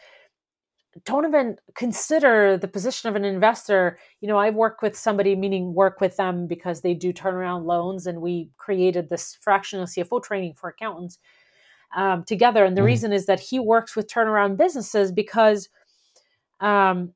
[1.07, 3.99] don't even consider the position of an investor.
[4.21, 8.07] You know, I work with somebody, meaning work with them because they do turnaround loans,
[8.07, 11.19] and we created this fractional CFO training for accountants
[11.94, 12.64] um, together.
[12.64, 12.87] And the mm.
[12.87, 15.68] reason is that he works with turnaround businesses because,
[16.61, 17.12] um,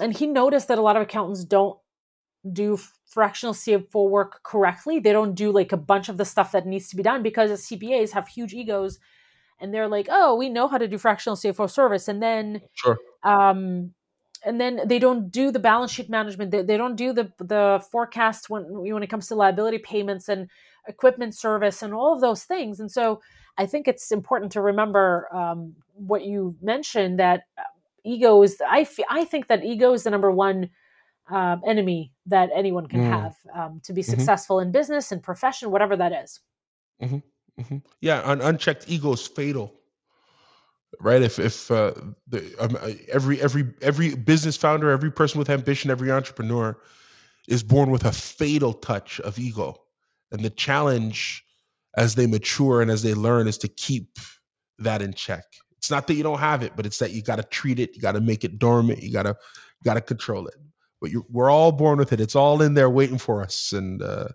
[0.00, 1.78] and he noticed that a lot of accountants don't
[2.52, 4.98] do fractional CFO work correctly.
[4.98, 7.50] They don't do like a bunch of the stuff that needs to be done because
[7.66, 8.98] CPAs have huge egos
[9.58, 12.98] and they're like, "Oh, we know how to do fractional CFO service," and then sure.
[13.22, 13.94] Um,
[14.44, 16.50] and then they don't do the balance sheet management.
[16.50, 20.48] They, they don't do the the forecast when when it comes to liability payments and
[20.86, 22.80] equipment service and all of those things.
[22.80, 23.20] And so
[23.58, 27.62] I think it's important to remember um, what you mentioned that uh,
[28.04, 28.60] ego is.
[28.66, 30.70] I f- I think that ego is the number one
[31.30, 33.10] um, enemy that anyone can mm.
[33.10, 34.10] have um, to be mm-hmm.
[34.10, 36.40] successful in business and profession, whatever that is.
[37.02, 37.18] Mm-hmm.
[37.60, 37.78] Mm-hmm.
[38.00, 39.72] Yeah, an unchecked ego is fatal,
[41.00, 41.22] right?
[41.22, 41.94] If if uh,
[42.28, 46.76] the, um, uh, every every every business founder, every person with ambition, every entrepreneur
[47.48, 49.80] is born with a fatal touch of ego,
[50.30, 51.45] and the challenge
[51.96, 54.18] as they mature and as they learn is to keep
[54.78, 55.44] that in check.
[55.78, 57.94] It's not that you don't have it, but it's that you got to treat it,
[57.94, 59.36] you got to make it dormant, you got to
[59.84, 60.54] got to control it.
[61.00, 62.20] But we're all born with it.
[62.20, 64.28] It's all in there waiting for us, and uh,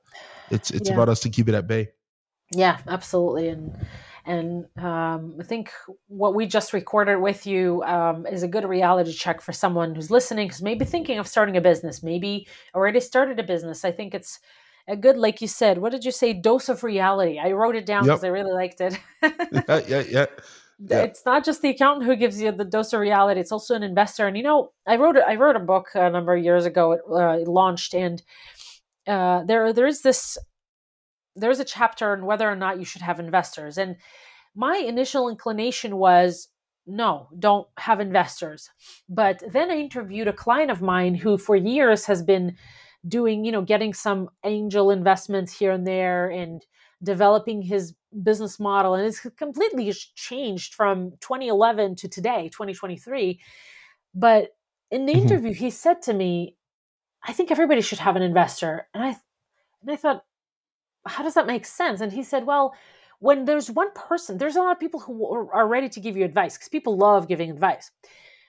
[0.50, 0.95] it's it's yeah.
[0.95, 1.89] about us to keep it at bay.
[2.52, 3.50] Yeah, absolutely.
[3.50, 3.76] And
[4.26, 5.71] and um, I think
[6.08, 10.12] what we just recorded with you um, is a good reality check for someone who's
[10.12, 13.84] listening, who's maybe thinking of starting a business, maybe already started a business.
[13.84, 14.39] I think it's
[14.91, 16.34] a good, like you said, what did you say?
[16.34, 17.39] Dose of reality.
[17.39, 18.30] I wrote it down because yep.
[18.30, 18.99] I really liked it.
[19.23, 20.25] yeah, yeah, yeah.
[20.89, 23.84] It's not just the accountant who gives you the dose of reality; it's also an
[23.84, 24.25] investor.
[24.25, 26.93] And you know, I wrote I wrote a book a number of years ago.
[26.93, 28.19] It uh, launched, and
[29.06, 30.39] uh, there there is this
[31.36, 33.77] there's a chapter on whether or not you should have investors.
[33.77, 33.97] And
[34.56, 36.47] my initial inclination was
[36.88, 38.69] no, don't have investors.
[39.08, 42.58] But then I interviewed a client of mine who, for years, has been
[43.07, 46.65] doing, you know, getting some angel investments here and there and
[47.03, 48.93] developing his business model.
[48.93, 53.39] And it's completely changed from 2011 to today, 2023.
[54.13, 54.49] But
[54.91, 55.21] in the mm-hmm.
[55.21, 56.57] interview, he said to me,
[57.23, 58.87] I think everybody should have an investor.
[58.93, 59.07] And I,
[59.81, 60.23] and I thought,
[61.05, 62.01] how does that make sense?
[62.01, 62.73] And he said, well,
[63.19, 66.25] when there's one person, there's a lot of people who are ready to give you
[66.25, 67.91] advice because people love giving advice.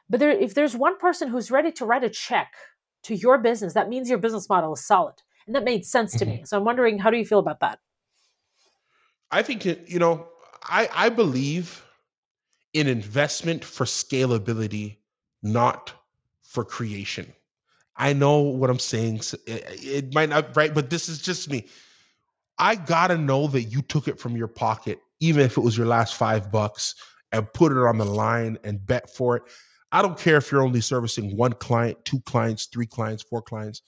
[0.09, 2.53] But there, if there's one person who's ready to write a check
[3.05, 5.15] to your business, that means your business model is solid.
[5.47, 6.37] And that made sense to mm-hmm.
[6.37, 6.45] me.
[6.45, 7.79] So I'm wondering, how do you feel about that?
[9.31, 10.27] I think, you know,
[10.65, 11.85] I, I believe
[12.75, 14.99] in investment for scalability,
[15.43, 15.93] not
[16.43, 17.33] for creation.
[17.97, 19.21] I know what I'm saying.
[19.47, 21.67] It might not right, but this is just me.
[22.59, 25.87] I gotta know that you took it from your pocket, even if it was your
[25.87, 26.95] last five bucks,
[27.33, 29.43] and put it on the line and bet for it.
[29.93, 33.83] I don't care if you're only servicing one client, two clients, three clients, four clients,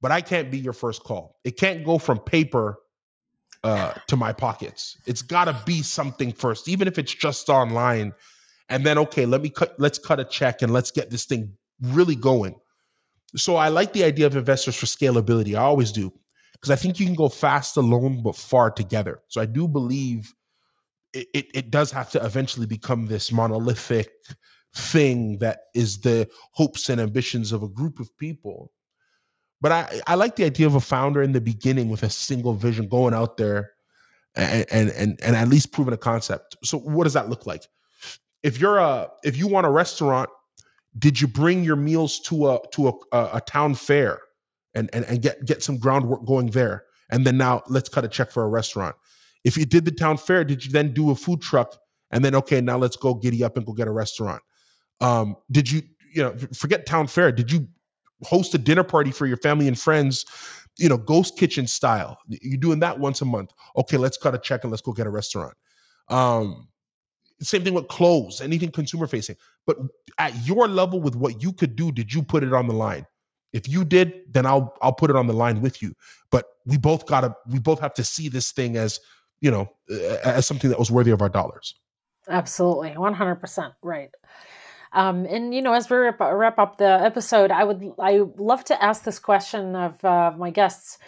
[0.00, 1.36] but I can't be your first call.
[1.44, 2.78] It can't go from paper
[3.64, 4.96] uh, to my pockets.
[5.06, 8.12] It's got to be something first, even if it's just online.
[8.68, 9.74] And then, okay, let me cut.
[9.78, 12.54] Let's cut a check and let's get this thing really going.
[13.36, 15.54] So I like the idea of investors for scalability.
[15.54, 16.12] I always do
[16.52, 19.20] because I think you can go fast alone but far together.
[19.28, 20.32] So I do believe
[21.12, 24.10] it, it, it does have to eventually become this monolithic
[24.74, 28.72] thing that is the hopes and ambitions of a group of people.
[29.60, 32.54] But I, I like the idea of a founder in the beginning with a single
[32.54, 33.72] vision going out there
[34.34, 36.56] and, and and and at least proving a concept.
[36.64, 37.66] So what does that look like?
[38.42, 40.30] If you're a if you want a restaurant,
[40.98, 42.92] did you bring your meals to a to a,
[43.34, 44.20] a, town fair?
[44.74, 46.84] and, and, and get, get some groundwork going there.
[47.10, 48.94] And then now let's cut a check for a restaurant.
[49.44, 51.76] If you did the town fair, did you then do a food truck?
[52.10, 54.42] And then, okay, now let's go giddy up and go get a restaurant.
[55.00, 55.82] Um, did you,
[56.12, 57.32] you know, forget town fair.
[57.32, 57.66] Did you
[58.22, 60.26] host a dinner party for your family and friends,
[60.78, 62.18] you know, ghost kitchen style?
[62.28, 63.52] You're doing that once a month.
[63.76, 65.54] Okay, let's cut a check and let's go get a restaurant.
[66.08, 66.68] Um,
[67.40, 69.36] same thing with clothes, anything consumer facing.
[69.66, 69.78] But
[70.18, 73.06] at your level with what you could do, did you put it on the line?
[73.52, 75.92] If you did, then I'll I'll put it on the line with you.
[76.30, 79.00] But we both gotta we both have to see this thing as
[79.40, 79.68] you know
[80.24, 81.74] as something that was worthy of our dollars.
[82.28, 84.10] Absolutely, one hundred percent right.
[84.92, 88.64] Um, and you know, as we wrap, wrap, up the episode, I would I love
[88.64, 90.98] to ask this question of uh, my guests.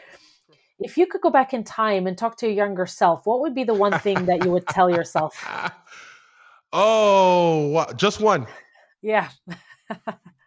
[0.79, 3.55] If you could go back in time and talk to your younger self, what would
[3.55, 5.45] be the one thing that you would tell yourself?
[6.73, 8.47] oh, just one.
[9.01, 9.29] Yeah.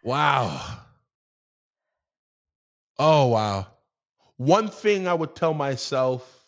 [0.04, 0.78] wow.
[2.98, 3.66] Oh wow.
[4.38, 6.44] One thing I would tell myself,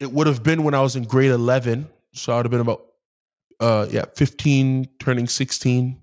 [0.00, 1.88] it would have been when I was in grade 11.
[2.12, 2.86] So I would have been about
[3.60, 6.00] uh yeah, 15 turning 16.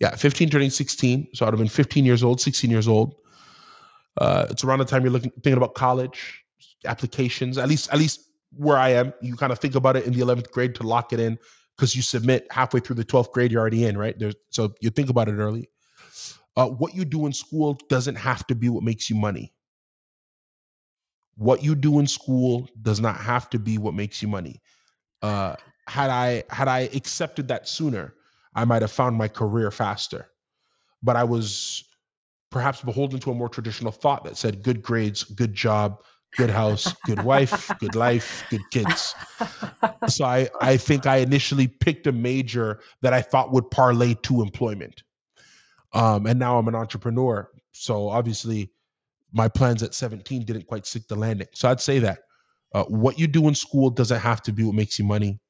[0.00, 1.28] Yeah, 15 turning 16.
[1.34, 3.14] So I'd have been 15 years old, 16 years old.
[4.20, 6.44] Uh, it's around the time you're looking thinking about college
[6.84, 7.58] applications.
[7.58, 8.20] At least at least
[8.56, 11.12] where I am, you kind of think about it in the 11th grade to lock
[11.12, 11.38] it in
[11.76, 14.18] because you submit halfway through the 12th grade, you're already in, right?
[14.18, 15.70] There's, so you think about it early.
[16.56, 19.52] Uh, what you do in school doesn't have to be what makes you money.
[21.36, 24.60] What you do in school does not have to be what makes you money.
[25.22, 25.54] Uh,
[25.88, 28.14] had I had I accepted that sooner,
[28.54, 30.28] I might have found my career faster.
[31.02, 31.84] But I was
[32.50, 36.02] perhaps beholden to a more traditional thought that said good grades, good job,
[36.36, 39.14] good house, good wife, good life, good kids.
[40.08, 44.40] So I, I think I initially picked a major that I thought would parlay to
[44.40, 45.02] employment.
[45.92, 47.50] Um, and now I'm an entrepreneur.
[47.72, 48.70] So obviously,
[49.32, 51.48] my plans at 17 didn't quite stick the landing.
[51.52, 52.20] So I'd say that
[52.74, 55.40] uh, what you do in school doesn't have to be what makes you money.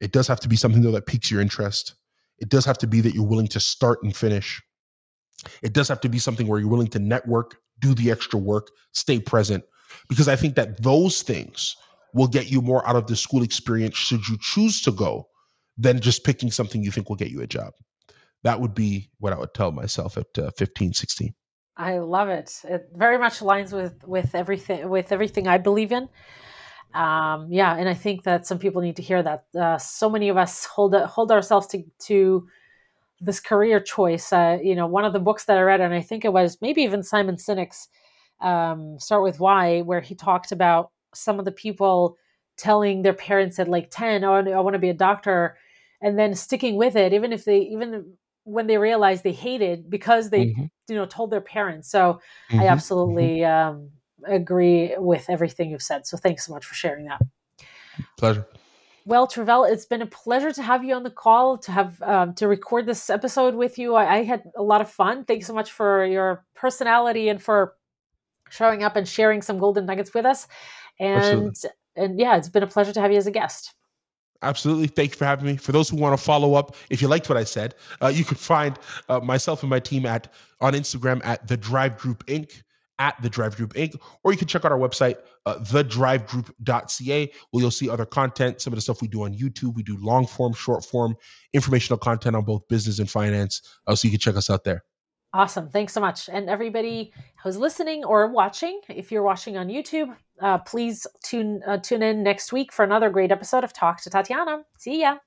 [0.00, 1.94] It does have to be something though that piques your interest.
[2.38, 4.62] It does have to be that you're willing to start and finish.
[5.62, 8.70] It does have to be something where you're willing to network, do the extra work,
[8.92, 9.64] stay present.
[10.08, 11.76] Because I think that those things
[12.14, 15.28] will get you more out of the school experience should you choose to go
[15.76, 17.72] than just picking something you think will get you a job
[18.42, 21.34] that would be what I would tell myself at uh, 15, 16.
[21.76, 22.60] I love it.
[22.64, 26.08] It very much aligns with with everything with everything I believe in.
[26.94, 29.44] Um, yeah, and I think that some people need to hear that.
[29.58, 32.48] Uh, so many of us hold hold ourselves to to
[33.20, 34.32] this career choice.
[34.32, 36.58] Uh, you know, one of the books that I read, and I think it was
[36.60, 37.88] maybe even Simon Sinek's
[38.40, 42.16] um, "Start with Why," where he talked about some of the people
[42.56, 45.56] telling their parents at like ten, "Oh, I want to be a doctor,"
[46.00, 48.16] and then sticking with it, even if they even
[48.48, 50.64] when they realized they hated because they mm-hmm.
[50.88, 52.60] you know told their parents so mm-hmm.
[52.60, 52.72] i mm-hmm.
[52.72, 53.90] absolutely um,
[54.26, 57.20] agree with everything you've said so thanks so much for sharing that
[58.16, 58.46] pleasure
[59.04, 62.34] well Trivelle it's been a pleasure to have you on the call to have um,
[62.34, 65.54] to record this episode with you I, I, had a lot of fun thanks so
[65.54, 67.74] much for your personality and for
[68.50, 70.46] showing up and sharing some golden nuggets with us.
[70.98, 71.70] And Absolutely.
[71.96, 73.74] and yeah, it's been a pleasure to have you as a guest.
[74.42, 74.86] Absolutely.
[74.86, 75.56] Thank you for having me.
[75.56, 78.24] For those who want to follow up, if you liked what I said, uh, you
[78.24, 82.62] can find uh, myself and my team at on Instagram at the Drive Group Inc.
[82.98, 83.96] At the Drive Group Inc.
[84.24, 88.72] Or you can check out our website, uh, thedrivegroup.ca, where you'll see other content, some
[88.72, 89.74] of the stuff we do on YouTube.
[89.74, 91.16] We do long form, short form,
[91.52, 93.62] informational content on both business and finance.
[93.86, 94.84] Uh, so you can check us out there.
[95.34, 95.68] Awesome.
[95.68, 96.28] Thanks so much.
[96.28, 101.78] And everybody who's listening or watching, if you're watching on YouTube, uh, please tune uh,
[101.78, 104.62] tune in next week for another great episode of Talk to Tatiana.
[104.78, 105.18] See ya.